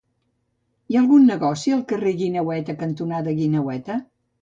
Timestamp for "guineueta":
2.25-2.79, 3.45-4.05